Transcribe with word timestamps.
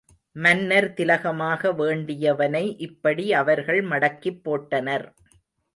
மன்னர் 0.35 0.87
திலகமாக 0.93 1.71
வேண்டியவனை 1.73 2.63
இப்படி 2.79 3.33
அவர்கள் 3.33 3.81
மடக்கிப் 3.83 4.41
போட்டனர். 4.43 5.07